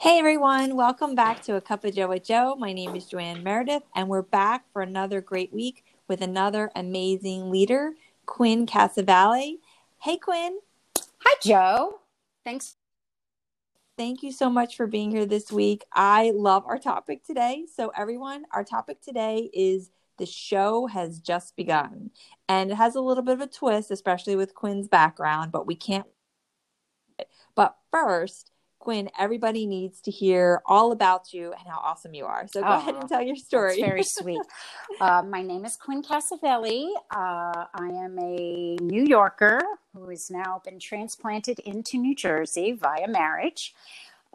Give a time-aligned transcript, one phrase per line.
[0.00, 2.56] Hey everyone, welcome back to A Cup of Joe with Joe.
[2.58, 7.50] My name is Joanne Meredith, and we're back for another great week with another amazing
[7.50, 7.92] leader,
[8.24, 9.58] Quinn Casavale.
[9.98, 10.58] Hey Quinn.
[11.18, 12.00] Hi Joe.
[12.46, 12.76] Thanks.
[13.98, 15.84] Thank you so much for being here this week.
[15.92, 17.66] I love our topic today.
[17.70, 22.10] So, everyone, our topic today is the show has just begun.
[22.48, 25.74] And it has a little bit of a twist, especially with Quinn's background, but we
[25.74, 26.06] can't.
[27.54, 28.50] But first,
[28.80, 32.46] Quinn, everybody needs to hear all about you and how awesome you are.
[32.48, 33.78] So go oh, ahead and tell your story.
[33.78, 34.40] very sweet.
[35.00, 36.88] Uh, my name is Quinn Casavelli.
[37.10, 39.60] Uh, I am a New Yorker
[39.94, 43.74] who has now been transplanted into New Jersey via marriage.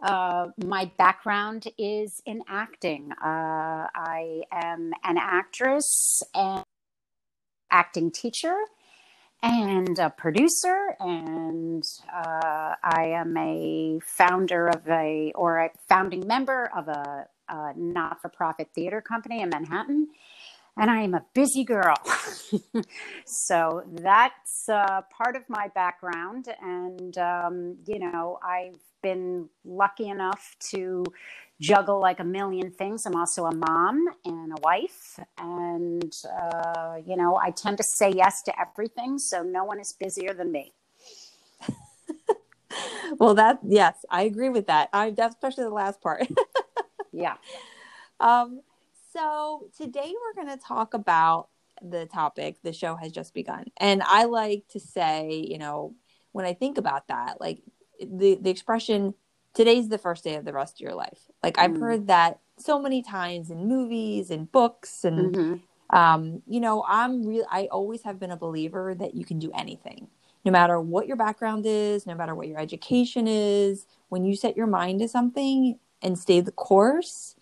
[0.00, 3.10] Uh, my background is in acting.
[3.12, 6.62] Uh, I am an actress and
[7.72, 8.56] acting teacher
[9.46, 16.68] and a producer, and uh, I am a founder of a or a founding member
[16.76, 20.08] of a, a not-for-profit theater company in Manhattan.
[20.76, 21.96] And I am a busy girl.
[23.24, 26.48] so that's uh, part of my background.
[26.60, 31.04] And, um, you know, I've been lucky enough to
[31.60, 33.06] juggle like a million things.
[33.06, 35.18] I'm also a mom and a wife.
[35.38, 39.18] And, uh, you know, I tend to say yes to everything.
[39.18, 40.72] So no one is busier than me.
[43.18, 44.90] well, that, yes, I agree with that.
[44.92, 46.26] I, especially the last part.
[47.12, 47.36] yeah.
[48.20, 48.60] Um,
[49.12, 51.48] so today we're going to talk about
[51.82, 53.66] the topic, the show has just begun.
[53.76, 55.94] And I like to say, you know,
[56.32, 57.62] when I think about that, like
[58.00, 59.14] the, the expression
[59.56, 61.18] today's the first day of the rest of your life.
[61.42, 61.80] Like I've mm.
[61.80, 65.96] heard that so many times in movies and books and mm-hmm.
[65.96, 69.50] um, you know, I'm real I always have been a believer that you can do
[69.52, 70.08] anything.
[70.44, 74.56] No matter what your background is, no matter what your education is, when you set
[74.56, 77.34] your mind to something and stay the course,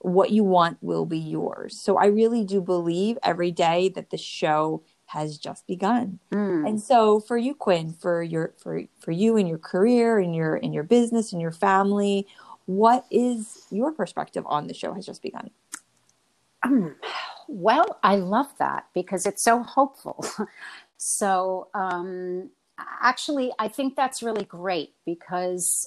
[0.00, 1.80] what you want will be yours.
[1.80, 6.18] So I really do believe every day that the show has just begun.
[6.32, 6.68] Mm.
[6.68, 10.56] And so for you, Quinn, for your for for you and your career and your
[10.56, 12.26] in your business and your family,
[12.66, 15.50] what is your perspective on the show has just begun?
[16.62, 16.96] Um,
[17.48, 20.24] well, I love that because it's so hopeful.
[20.96, 22.50] so um,
[23.02, 25.86] actually, I think that's really great because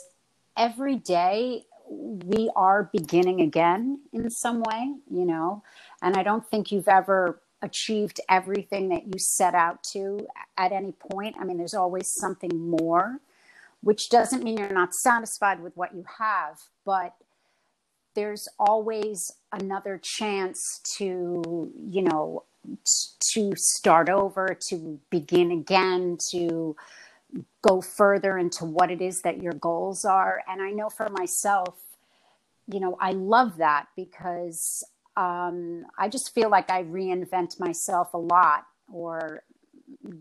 [0.55, 5.63] every day we are beginning again in some way, you know,
[6.01, 10.27] and I don't think you've ever achieved everything that you set out to
[10.57, 11.35] at any point.
[11.39, 13.19] I mean, there's always something more,
[13.81, 17.15] which doesn't mean you're not satisfied with what you have, but
[18.13, 22.43] there's always another chance to, you know,
[23.33, 26.75] to start over, to begin again, to
[27.61, 30.41] go further into what it is that your goals are.
[30.47, 31.75] And I know for myself,
[32.67, 34.83] you know, I love that because
[35.17, 39.43] um, I just feel like I reinvent myself a lot, or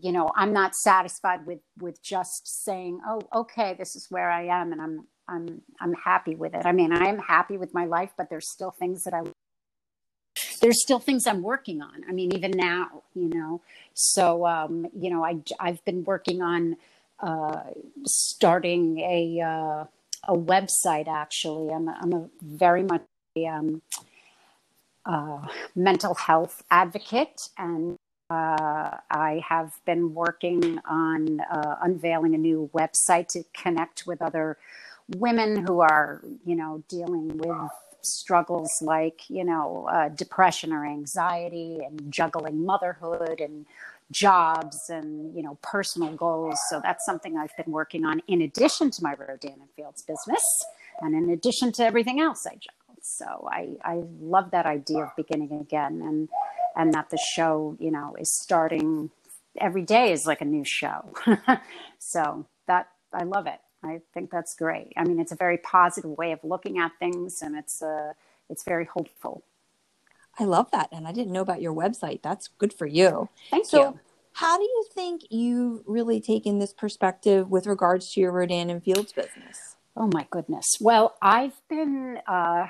[0.01, 4.45] you know, I'm not satisfied with with just saying, "Oh, okay, this is where I
[4.45, 6.65] am," and I'm I'm I'm happy with it.
[6.65, 9.23] I mean, I am happy with my life, but there's still things that I
[10.61, 12.03] there's still things I'm working on.
[12.07, 13.61] I mean, even now, you know.
[13.93, 16.77] So, um, you know, I I've been working on
[17.19, 17.61] uh,
[18.05, 19.85] starting a uh,
[20.27, 21.07] a website.
[21.07, 23.03] Actually, I'm I'm a very much
[23.47, 23.81] um,
[25.05, 27.97] uh, mental health advocate, and
[28.29, 34.57] uh, I have been working on uh, unveiling a new website to connect with other
[35.15, 37.71] women who are, you know, dealing with
[38.01, 43.65] struggles like, you know, uh, depression or anxiety and juggling motherhood and
[44.11, 46.57] jobs and, you know, personal goals.
[46.69, 50.43] So that's something I've been working on in addition to my Rodan and Fields business
[51.01, 52.74] and in addition to everything else I.
[53.05, 56.27] So I, I love that idea of beginning again and,
[56.75, 59.11] and that the show, you know, is starting
[59.59, 61.13] every day is like a new show.
[61.99, 63.59] so that I love it.
[63.83, 64.91] I think that's great.
[64.97, 68.13] I mean, it's a very positive way of looking at things and it's, uh,
[68.49, 69.43] it's very hopeful.
[70.39, 70.89] I love that.
[70.91, 72.23] And I didn't know about your website.
[72.23, 73.29] That's good for you.
[73.51, 73.99] Thank so, you.
[74.33, 78.83] How do you think you've really taken this perspective with regards to your Rodan and
[78.83, 79.75] Fields business?
[79.95, 80.77] Oh my goodness.
[80.81, 82.67] Well, I've been uh,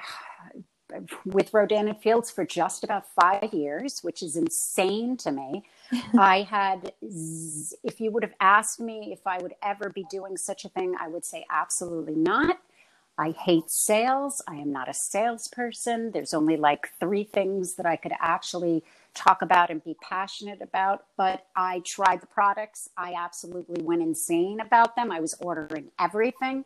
[1.25, 5.65] with Rodan and Fields for just about five years, which is insane to me.
[6.17, 10.65] I had, if you would have asked me if I would ever be doing such
[10.65, 12.59] a thing, I would say absolutely not.
[13.17, 14.41] I hate sales.
[14.47, 16.11] I am not a salesperson.
[16.11, 18.83] There's only like three things that I could actually
[19.13, 21.05] talk about and be passionate about.
[21.17, 22.89] But I tried the products.
[22.97, 25.11] I absolutely went insane about them.
[25.11, 26.65] I was ordering everything.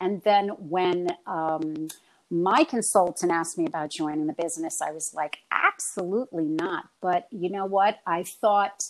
[0.00, 1.88] And then when um,
[2.30, 6.84] my consultant asked me about joining the business, I was like, absolutely not.
[7.00, 7.98] But you know what?
[8.06, 8.82] I thought,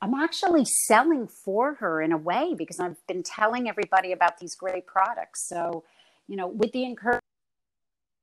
[0.00, 4.54] I'm actually selling for her in a way because I've been telling everybody about these
[4.54, 5.48] great products.
[5.48, 5.84] So,
[6.28, 7.22] you know, with the encouragement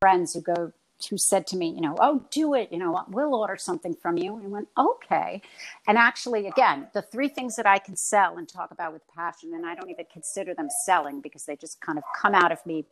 [0.01, 0.73] friends who go
[1.09, 4.17] who said to me, you know, oh, do it, you know, we'll order something from
[4.17, 4.35] you.
[4.35, 5.41] And I went, okay.
[5.87, 9.53] And actually, again, the three things that I can sell and talk about with passion,
[9.53, 12.65] and I don't even consider them selling because they just kind of come out of
[12.65, 12.85] me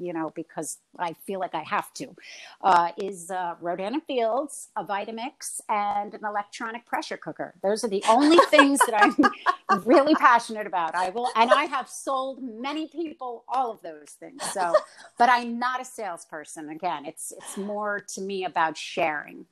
[0.00, 2.14] you know, because I feel like I have to,
[2.62, 7.54] uh, is uh, Rodan and Fields, a Vitamix, and an electronic pressure cooker.
[7.62, 10.94] Those are the only things that I'm really passionate about.
[10.94, 14.42] I will, and I have sold many people all of those things.
[14.52, 14.74] So,
[15.18, 16.70] but I'm not a salesperson.
[16.70, 19.46] Again, it's it's more to me about sharing.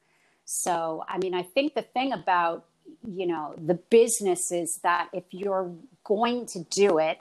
[0.44, 2.66] So, I mean, I think the thing about
[3.06, 5.70] you know the business is that if you're
[6.04, 7.20] going to do it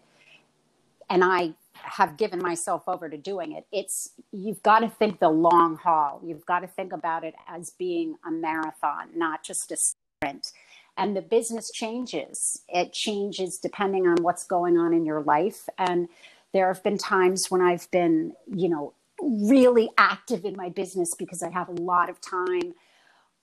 [1.10, 1.54] and I
[1.84, 3.66] have given myself over to doing it.
[3.72, 6.22] It's you've got to think the long haul.
[6.24, 10.52] You've got to think about it as being a marathon, not just a sprint.
[10.98, 12.62] And the business changes.
[12.68, 15.70] It changes depending on what's going on in your life.
[15.78, 16.10] And
[16.54, 21.42] there have been times when I've been, you know, really active in my business because
[21.44, 22.74] I have a lot of time.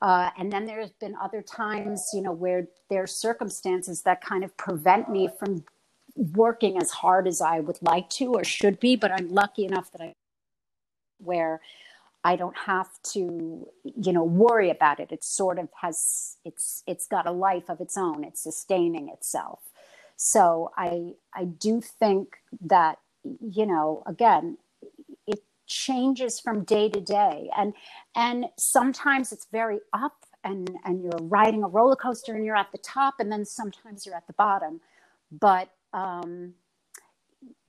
[0.03, 4.55] Uh, and then there's been other times, you know, where there's circumstances that kind of
[4.57, 5.65] prevent me from
[6.17, 9.93] working as hard as I would like to or should be, but I'm lucky enough
[9.93, 10.15] that I
[11.19, 11.61] where
[12.25, 15.13] I don't have to, you know, worry about it.
[15.13, 18.25] It sort of has it's it's got a life of its own.
[18.25, 19.61] It's sustaining itself.
[20.17, 24.59] So I I do think that you know again
[25.27, 27.75] it changes from day to day and
[28.15, 32.73] and sometimes it's very up and and you're riding a roller coaster and you're at
[32.73, 34.81] the top and then sometimes you're at the bottom
[35.31, 36.55] but um,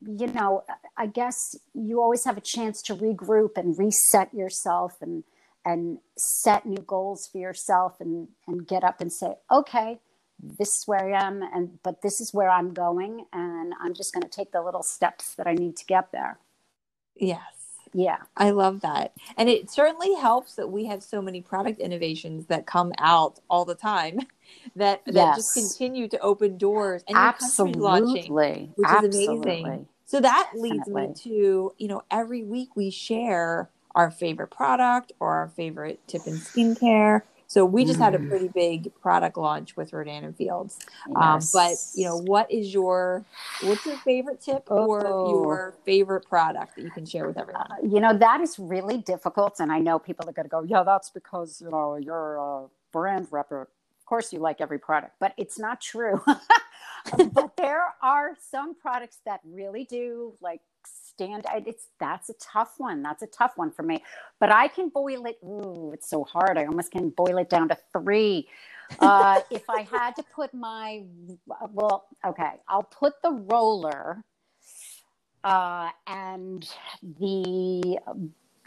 [0.01, 0.63] you know,
[0.95, 5.23] I guess you always have a chance to regroup and reset yourself and
[5.65, 9.99] and set new goals for yourself and and get up and say, okay,
[10.39, 14.13] this is where I am, and but this is where I'm going, and I'm just
[14.13, 16.39] going to take the little steps that I need to get there.
[17.15, 17.66] Yes.
[17.93, 18.17] Yeah.
[18.35, 19.13] I love that.
[19.37, 23.65] And it certainly helps that we have so many product innovations that come out all
[23.65, 24.19] the time
[24.75, 25.35] that that yes.
[25.37, 27.81] just continue to open doors and Absolutely.
[27.81, 29.23] launching, which Absolutely.
[29.23, 29.87] is amazing.
[30.05, 31.07] So that leads Definitely.
[31.07, 36.27] me to, you know, every week we share our favorite product or our favorite tip
[36.27, 38.03] in skincare so we just mm.
[38.03, 38.29] had a mm.
[38.29, 40.79] pretty big product launch with Rodan and Fields.
[41.07, 41.55] Yes.
[41.55, 43.23] Um, but you know, what is your
[43.63, 44.85] what's your favorite tip oh.
[44.85, 47.71] or your favorite product that you can share with everyone?
[47.71, 50.61] Uh, you know, that is really difficult, and I know people are going to go,
[50.61, 53.67] "Yeah, that's because you know you're a brand rep." Of
[54.05, 56.21] course, you like every product, but it's not true.
[57.33, 60.59] but there are some products that really do like
[61.17, 64.03] stand it's that's a tough one that's a tough one for me.
[64.39, 67.69] But i can boil it ooh it's so hard i almost can boil it down
[67.69, 68.47] to three.
[68.99, 71.03] Uh, if i had to put my
[71.73, 74.23] well okay i'll put the roller
[75.43, 76.69] uh, and
[77.19, 77.99] the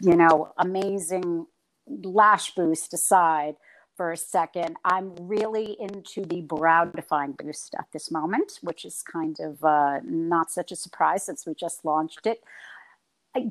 [0.01, 1.45] you know amazing
[1.87, 3.55] lash boost aside
[3.95, 9.03] for a second, I'm really into the brow defining boost at this moment, which is
[9.03, 12.43] kind of uh, not such a surprise since we just launched it.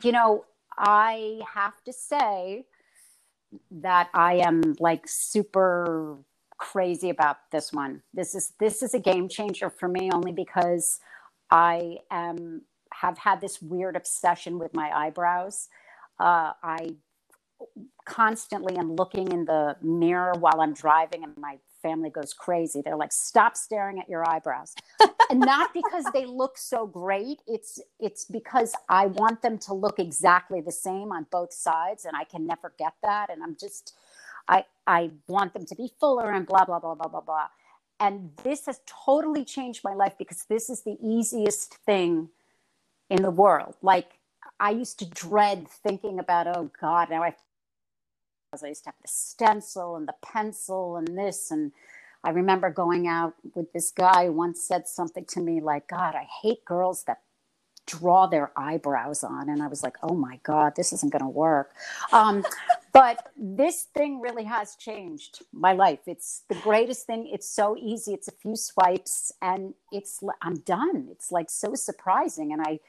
[0.03, 0.45] You know,
[0.77, 2.65] I have to say
[3.71, 6.19] that I am like super
[6.59, 8.03] crazy about this one.
[8.15, 11.01] This is this is a game changer for me only because
[11.51, 15.69] I am have had this weird obsession with my eyebrows.
[16.19, 16.97] Uh, I
[18.11, 22.83] constantly am looking in the mirror while I'm driving and my family goes crazy.
[22.83, 24.75] They're like, "Stop staring at your eyebrows,"
[25.31, 27.40] and not because they look so great.
[27.47, 32.17] It's it's because I want them to look exactly the same on both sides, and
[32.17, 33.31] I can never get that.
[33.31, 33.95] And I'm just,
[34.49, 37.49] I I want them to be fuller and blah blah blah blah blah blah.
[38.00, 42.31] And this has totally changed my life because this is the easiest thing
[43.09, 43.76] in the world.
[43.83, 44.19] Like
[44.59, 47.35] I used to dread thinking about, oh God, now I
[48.52, 51.50] I used to have the stencil and the pencil and this.
[51.52, 51.71] And
[52.25, 56.14] I remember going out with this guy who once said something to me like, God,
[56.16, 57.21] I hate girls that
[57.87, 59.49] draw their eyebrows on.
[59.49, 61.73] And I was like, oh my God, this isn't going to work.
[62.12, 62.45] Um,
[62.92, 66.00] but this thing really has changed my life.
[66.07, 67.28] It's the greatest thing.
[67.33, 68.14] It's so easy.
[68.14, 71.07] It's a few swipes and it's, I'm done.
[71.11, 72.52] It's like so surprising.
[72.52, 72.80] And I,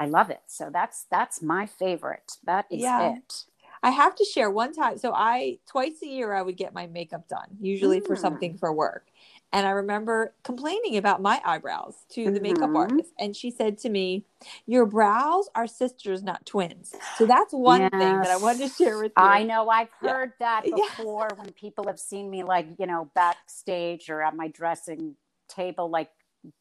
[0.00, 0.42] I love it.
[0.48, 2.32] So that's, that's my favorite.
[2.44, 3.14] That is yeah.
[3.14, 3.44] it.
[3.86, 4.98] I have to share one time.
[4.98, 8.06] So I twice a year I would get my makeup done, usually mm.
[8.06, 8.58] for something mm.
[8.58, 9.06] for work.
[9.52, 12.34] And I remember complaining about my eyebrows to mm-hmm.
[12.34, 12.76] the makeup mm-hmm.
[12.76, 13.12] artist.
[13.16, 14.24] And she said to me,
[14.66, 16.96] Your brows are sisters, not twins.
[17.16, 17.90] So that's one yes.
[17.92, 19.24] thing that I wanted to share with you.
[19.24, 20.62] I know I've heard yeah.
[20.62, 20.64] that
[20.98, 21.44] before yeah.
[21.44, 25.14] when people have seen me, like, you know, backstage or at my dressing
[25.48, 26.10] table, like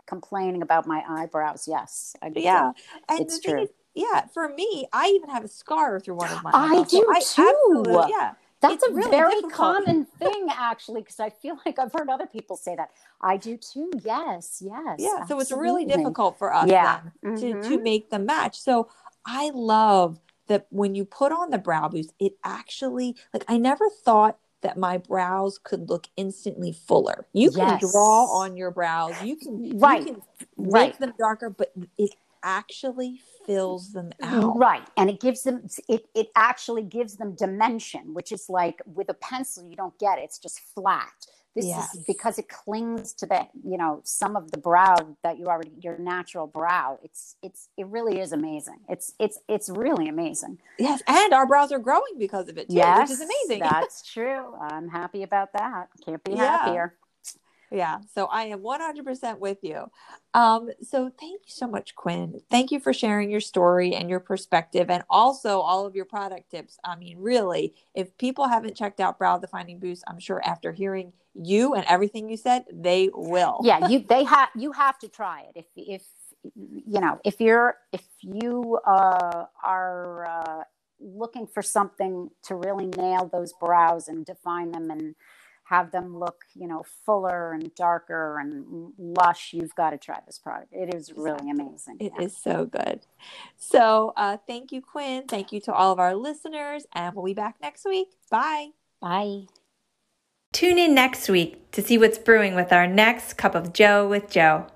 [0.05, 1.67] complaining about my eyebrows.
[1.67, 2.15] Yes.
[2.21, 2.71] I yeah.
[3.09, 3.63] And it's true.
[3.63, 6.51] Is, yeah, for me, I even have a scar through one of my.
[6.53, 7.43] I do so
[7.83, 7.97] too.
[7.97, 9.53] I yeah, that's it's a really very difficult.
[9.53, 12.89] common thing, actually, because I feel like I've heard other people say that.
[13.21, 13.91] I do too.
[14.03, 14.97] Yes, yes.
[14.99, 15.27] Yeah, absolutely.
[15.27, 17.01] so it's really difficult for us yeah.
[17.23, 17.35] mm-hmm.
[17.35, 17.83] to to mm-hmm.
[17.83, 18.59] make them match.
[18.59, 18.89] So
[19.25, 23.85] I love that when you put on the brow boost, it actually like I never
[24.03, 27.27] thought that my brows could look instantly fuller.
[27.33, 27.91] You can yes.
[27.91, 29.13] draw on your brows.
[29.23, 29.99] You can right.
[29.99, 30.21] You can
[30.57, 30.99] make right.
[30.99, 34.57] them darker, but it actually fills them out.
[34.57, 34.87] Right.
[34.95, 39.13] And it gives them it it actually gives them dimension, which is like with a
[39.15, 40.23] pencil you don't get it.
[40.23, 41.27] It's just flat.
[41.55, 41.95] This yes.
[41.95, 45.71] is because it clings to the, you know, some of the brow that you already
[45.81, 46.99] your natural brow.
[47.01, 48.79] It's it's it really is amazing.
[48.89, 50.59] It's it's it's really amazing.
[50.77, 53.61] Yes, and our brows are growing because of it too, yes, which is amazing.
[53.61, 54.53] That's true.
[54.59, 55.87] I'm happy about that.
[56.05, 56.57] Can't be yeah.
[56.57, 56.95] happier.
[57.71, 59.89] Yeah, so I am 100% with you.
[60.33, 62.41] Um, so thank you so much, Quinn.
[62.49, 66.51] Thank you for sharing your story and your perspective and also all of your product
[66.51, 66.77] tips.
[66.83, 71.13] I mean, really, if people haven't checked out Brow Defining Boost, I'm sure after hearing
[71.33, 73.59] you and everything you said, they will.
[73.63, 75.55] Yeah, you they have you have to try it.
[75.55, 76.03] If if
[76.53, 80.63] you know, if you're if you uh, are uh,
[80.99, 85.15] looking for something to really nail those brows and define them and
[85.65, 90.37] have them look, you know, fuller and darker and lush, you've got to try this
[90.37, 90.71] product.
[90.71, 91.97] It is really amazing.
[91.99, 92.25] It yeah.
[92.25, 93.01] is so good.
[93.57, 95.23] So, uh, thank you, Quinn.
[95.27, 98.09] Thank you to all of our listeners, and we'll be back next week.
[98.29, 98.69] Bye.
[99.01, 99.45] Bye.
[100.53, 104.29] Tune in next week to see what's brewing with our next cup of Joe with
[104.29, 104.67] Joe.